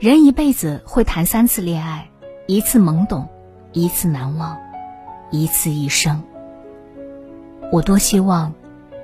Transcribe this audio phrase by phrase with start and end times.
[0.00, 2.08] 人一辈子会谈三次恋爱，
[2.46, 3.28] 一次懵懂，
[3.72, 4.56] 一次难忘，
[5.32, 6.22] 一次一生。
[7.72, 8.54] 我多希望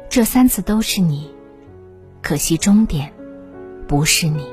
[0.09, 1.35] 这三次都是你，
[2.23, 3.13] 可惜终点
[3.89, 4.47] 不是你。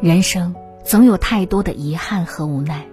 [0.00, 0.54] 人生
[0.84, 2.86] 总有太多的遗憾和无奈。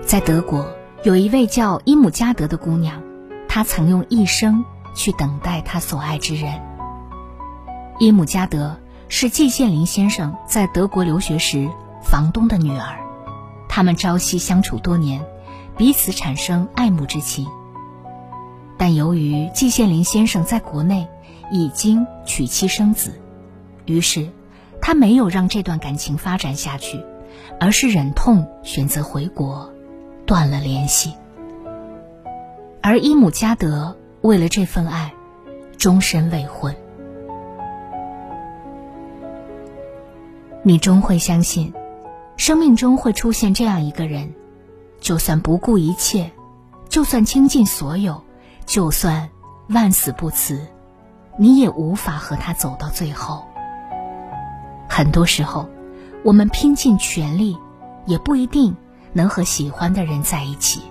[0.00, 0.66] 在德国，
[1.04, 3.02] 有一位叫伊姆加德的姑娘，
[3.46, 4.64] 她曾用一生
[4.94, 6.62] 去等待她所爱之人。
[7.98, 8.74] 伊姆加德
[9.12, 11.68] 是季羡林先生在德国留学时
[12.00, 12.96] 房东的女儿，
[13.68, 15.20] 他们朝夕相处多年，
[15.76, 17.44] 彼此产生爱慕之情。
[18.78, 21.08] 但由于季羡林先生在国内
[21.50, 23.20] 已经娶妻生子，
[23.84, 24.30] 于是
[24.80, 27.04] 他没有让这段感情发展下去，
[27.58, 29.72] 而是忍痛选择回国，
[30.24, 31.12] 断了联系。
[32.80, 35.12] 而伊姆加德为了这份爱，
[35.76, 36.72] 终身未婚。
[40.62, 41.72] 你终会相信，
[42.36, 44.34] 生命中会出现这样一个人，
[45.00, 46.30] 就算不顾一切，
[46.90, 48.22] 就算倾尽所有，
[48.66, 49.30] 就算
[49.70, 50.66] 万死不辞，
[51.38, 53.46] 你也无法和他走到最后。
[54.86, 55.66] 很多时候，
[56.22, 57.56] 我们拼尽全力，
[58.04, 58.76] 也不一定
[59.14, 60.82] 能和喜欢的人在一起。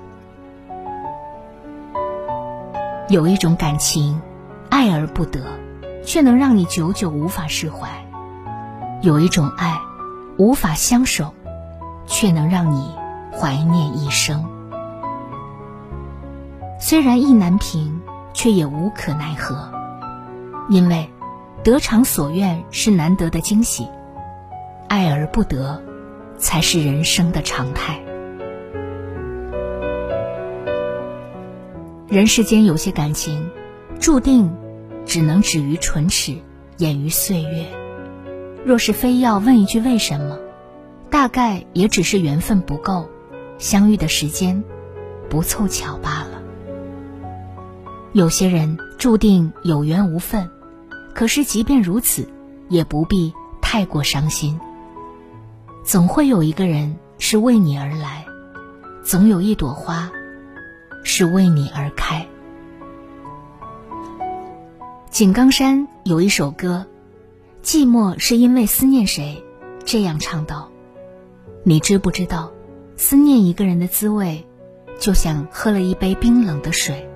[3.07, 4.19] 有一种感情，
[4.71, 5.45] 爱而不得，
[6.03, 8.03] 却能让你久久无法释怀。
[9.01, 9.79] 有一种爱，
[10.37, 11.33] 无法相守，
[12.05, 12.93] 却能让你
[13.31, 14.45] 怀念一生。
[16.81, 18.01] 虽然意难平，
[18.33, 19.71] 却也无可奈何，
[20.69, 21.09] 因为
[21.63, 23.87] 得偿所愿是难得的惊喜，
[24.89, 25.81] 爱而不得，
[26.37, 28.01] 才是人生的常态。
[32.09, 33.49] 人世间有些感情，
[33.97, 34.53] 注定
[35.05, 36.37] 只能止于唇齿，
[36.77, 37.78] 掩于岁月。
[38.65, 40.37] 若是非要问一句为什么，
[41.09, 43.09] 大概也只是缘分不够，
[43.57, 44.63] 相遇的时间
[45.29, 46.41] 不凑巧罢了。
[48.11, 50.49] 有些人注定有缘无分，
[51.13, 52.27] 可是即便如此，
[52.67, 54.59] 也不必太过伤心。
[55.83, 58.25] 总会有一个人是为你而来，
[59.03, 60.11] 总有一朵花
[61.03, 62.27] 是为你而开。
[65.09, 66.85] 井冈山有一首歌。
[67.61, 69.43] 寂寞是因为思念谁，
[69.85, 70.69] 这样唱道
[71.63, 72.51] ：“你知不知道，
[72.95, 74.47] 思念一个人的滋味，
[74.97, 77.09] 就像喝了一杯冰冷的水，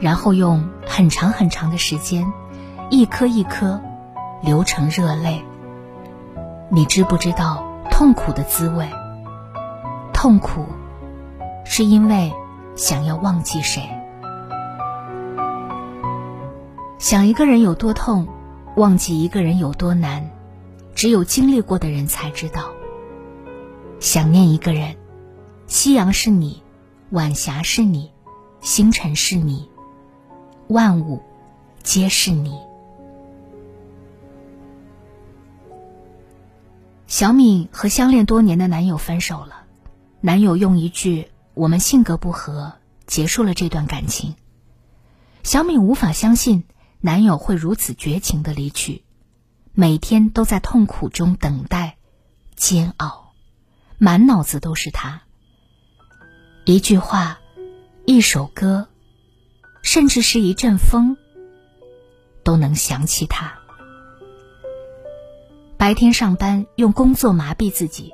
[0.00, 2.26] 然后用很长很长的时间，
[2.88, 3.80] 一颗一颗
[4.42, 5.44] 流成热泪。
[6.70, 8.88] 你知不知道痛苦的滋味？
[10.14, 10.64] 痛苦，
[11.64, 12.32] 是因为
[12.74, 13.82] 想要忘记谁，
[16.98, 18.26] 想一个人有多痛。”
[18.76, 20.30] 忘记一个人有多难，
[20.94, 22.72] 只有经历过的人才知道。
[24.00, 24.96] 想念一个人，
[25.66, 26.62] 夕阳是你，
[27.08, 28.12] 晚霞是你，
[28.60, 29.70] 星辰是你，
[30.68, 31.22] 万物
[31.82, 32.60] 皆是你。
[37.06, 39.64] 小敏和相恋多年的男友分手了，
[40.20, 42.74] 男友用一句“我们性格不合”
[43.08, 44.34] 结束了这段感情。
[45.42, 46.64] 小敏无法相信。
[47.00, 49.04] 男友会如此绝情的离去，
[49.72, 51.98] 每天都在痛苦中等待、
[52.56, 53.32] 煎熬，
[53.98, 55.22] 满脑子都是他。
[56.64, 57.38] 一句话，
[58.06, 58.88] 一首歌，
[59.82, 61.16] 甚至是一阵风，
[62.42, 63.54] 都能想起他。
[65.76, 68.12] 白天上班用工作麻痹自己，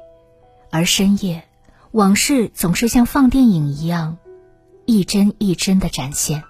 [0.70, 1.48] 而深夜，
[1.92, 4.18] 往事总是像放电影一样，
[4.84, 6.42] 一帧一帧的展现。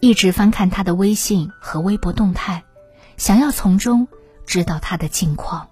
[0.00, 2.64] 一直翻看他的微信和微博动态，
[3.18, 4.08] 想要从中
[4.46, 5.68] 知道他的近况。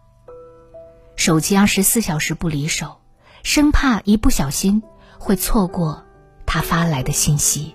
[1.16, 3.00] 手机二十四小时不离手，
[3.42, 4.82] 生怕一不小心
[5.18, 6.04] 会错过
[6.44, 7.74] 他发来的信息。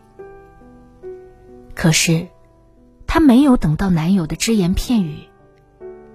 [1.73, 2.27] 可是，
[3.07, 5.27] 他没有等到男友的只言片语，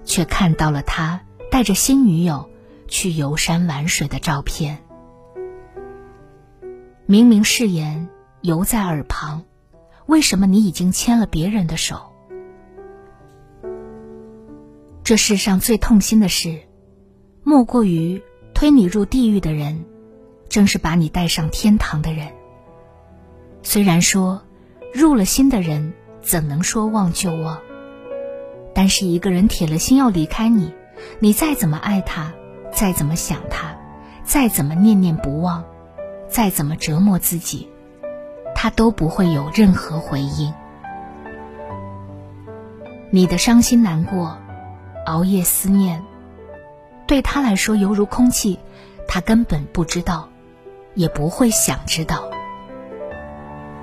[0.05, 1.19] 却看到了他
[1.51, 2.49] 带着新女友
[2.87, 4.81] 去游山玩水的照片。
[7.05, 8.07] 明明誓言
[8.39, 9.43] 犹在耳旁。
[10.09, 12.01] 为什么你已经牵了别人的手？
[15.03, 16.61] 这世上最痛心的事，
[17.43, 18.19] 莫过于
[18.55, 19.85] 推你入地狱的人，
[20.49, 22.27] 正是把你带上天堂的人。
[23.61, 24.41] 虽然说，
[24.95, 27.59] 入了心的人怎能说忘就忘？
[28.73, 30.73] 但是一个人铁了心要离开你，
[31.19, 32.33] 你再怎么爱他，
[32.73, 33.77] 再怎么想他，
[34.23, 35.63] 再怎么念念不忘，
[36.27, 37.69] 再怎么折磨自己，
[38.61, 40.53] 他都不会有任何回应。
[43.09, 44.37] 你的伤心难过。
[45.05, 46.03] 熬夜思念，
[47.07, 48.59] 对他来说犹如空气，
[49.07, 50.27] 他根本不知道，
[50.93, 52.29] 也不会想知道。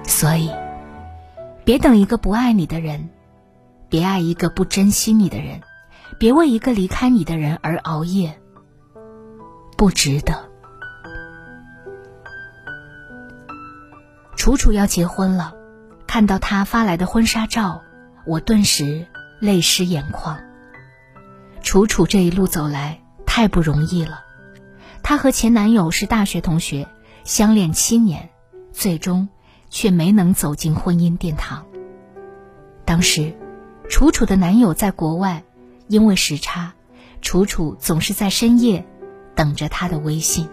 [0.04, 0.50] 所以，
[1.64, 3.08] 别等一个不爱你的人，
[3.88, 5.62] 别爱一个不珍惜你的人，
[6.18, 8.38] 别为一个离开你的人而熬夜，
[9.78, 10.50] 不值得。
[14.36, 15.54] 楚楚要结婚了，
[16.06, 17.82] 看到他发来的婚纱照，
[18.26, 19.06] 我顿时
[19.40, 20.38] 泪湿眼眶。
[21.62, 24.22] 楚楚这一路走来太不容易了，
[25.02, 26.86] 她和前男友是大学同学，
[27.24, 28.30] 相恋七年，
[28.72, 29.28] 最终
[29.68, 31.66] 却没能走进婚姻殿堂。
[32.84, 33.34] 当时，
[33.88, 35.42] 楚楚的男友在国外，
[35.88, 36.74] 因为时差，
[37.20, 38.86] 楚楚总是在深夜
[39.34, 40.48] 等着他的微信。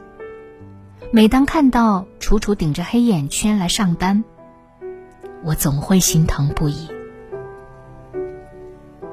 [1.15, 4.23] 每当看到楚楚顶着黑眼圈来上班，
[5.43, 6.89] 我总会心疼不已。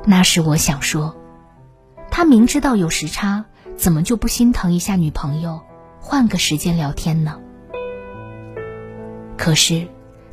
[0.06, 1.14] 那时我想说。
[2.11, 3.44] 他明知道有时差，
[3.76, 5.61] 怎么就不心疼一下女朋友，
[6.00, 7.38] 换个时间聊天呢？
[9.37, 9.87] 可是，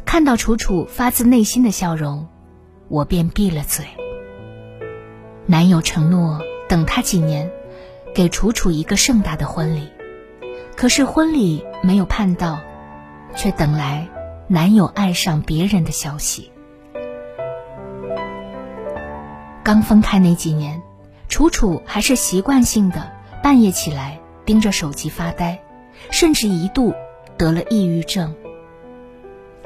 [0.06, 2.30] 看到楚楚发自内心的笑容，
[2.88, 3.86] 我便闭了嘴。
[5.46, 7.52] 男友承诺等他几年，
[8.16, 9.90] 给楚楚一个盛大的婚礼，
[10.78, 12.60] 可是婚礼没有盼到，
[13.36, 14.08] 却等来
[14.48, 16.52] 男友爱上别人的消息。
[19.64, 20.82] 刚分开那几年。
[21.30, 23.12] 楚楚还是习惯性的
[23.44, 25.60] 半夜起来盯着手机发呆，
[26.10, 26.94] 甚至一度
[27.38, 28.34] 得了抑郁症。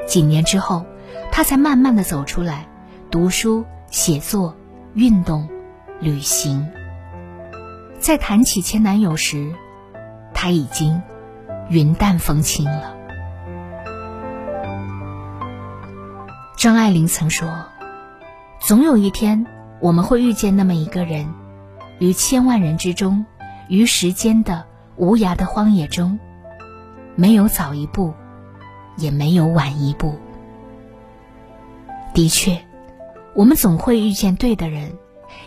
[0.08, 0.84] 几年之后，
[1.31, 2.68] 她才慢慢的走出来，
[3.12, 4.56] 读书、写作、
[4.96, 5.48] 运动、
[6.00, 6.68] 旅行。
[8.00, 9.54] 在谈起前男友时，
[10.33, 11.01] 他已经
[11.69, 12.95] 云淡风轻了。
[16.57, 17.48] 张爱玲曾说
[18.62, 19.45] ：“总有一天，
[19.80, 21.33] 我们会遇见那么一个人。”
[22.00, 23.25] 于千万人之中，
[23.68, 26.19] 于时间的无涯的荒野中，
[27.16, 28.13] 没有早一步，
[28.98, 30.16] 也没有晚一步。
[32.13, 32.60] 的确，
[33.36, 34.98] 我们总会遇见对的人，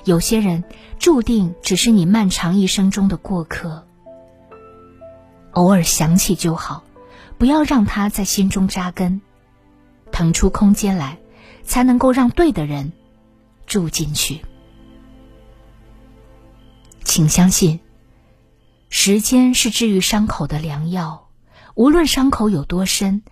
[0.04, 0.62] 有些人
[0.98, 3.83] 注定只是你漫长一生中的过客。
[5.54, 6.84] 偶尔想起就好，
[7.38, 9.20] 不要让它在心中扎根，
[10.12, 11.18] 腾出空间来，
[11.62, 12.92] 才能够让对的人
[13.66, 14.42] 住进去。
[17.04, 17.80] 请相信，
[18.88, 21.28] 时间是治愈伤口的良药。
[21.74, 23.22] 无论伤口有多深，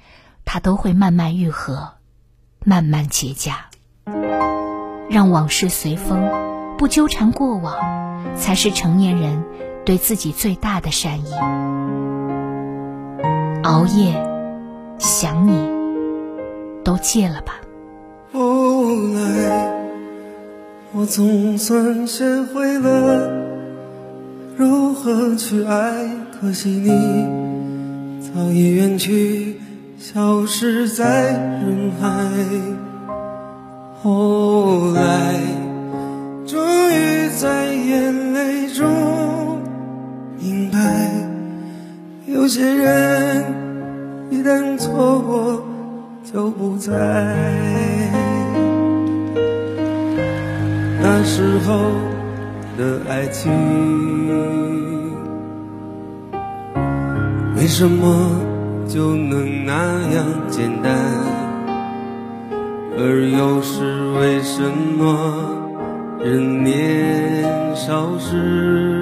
[0.44, 1.94] 它都会慢慢愈合，
[2.64, 3.54] 慢慢结痂。
[5.08, 9.44] 让往事随风，不纠缠过往，才是成年人
[9.84, 11.32] 对自己最大的善意。
[13.62, 14.12] 熬夜，
[14.98, 15.52] 想你，
[16.82, 17.60] 都戒了吧。
[18.32, 19.72] 后来，
[20.92, 23.30] 我总算学会了。
[24.56, 26.08] 如何去爱？
[26.40, 26.90] 可惜你
[28.20, 29.60] 早已远去，
[29.96, 32.08] 消失在人海。
[34.02, 35.40] 后来，
[36.44, 37.71] 终于在
[44.78, 45.62] 错过
[46.24, 46.92] 就不在。
[51.02, 51.90] 那时候。
[52.74, 53.52] 的爱情，
[57.54, 58.30] 为什么
[58.88, 59.74] 就能那
[60.14, 60.96] 样简单？
[62.98, 64.62] 而又是为什
[64.96, 65.04] 么
[66.18, 67.44] 人年
[67.76, 69.01] 少时，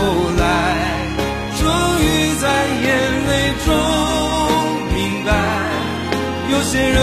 [6.71, 6.95] 些人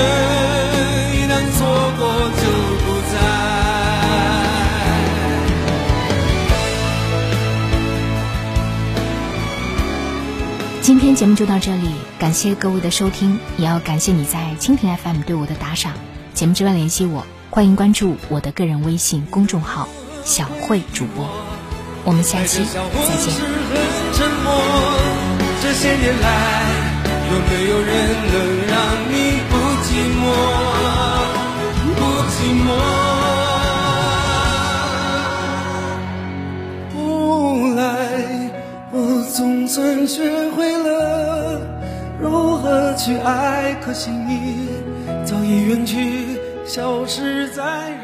[1.13, 1.67] 一旦错
[1.99, 2.09] 过
[2.41, 2.45] 就
[2.87, 3.19] 不再。
[10.81, 15.93] 今天节目就到这里，感谢各位的收听，也要感谢你在蜻蜓 FM 对我的打赏。
[16.33, 19.87] 节目之外联系我，欢迎关注我的个人微信公众号
[20.25, 21.29] “小慧主播”。
[22.09, 23.35] 我们下期再见。
[25.61, 26.65] 这些年来，
[27.29, 27.93] 有没有人
[28.33, 28.35] 能
[28.67, 28.79] 让
[29.13, 29.43] 你
[43.89, 44.69] 可惜你
[45.25, 47.98] 早已远去，消失在。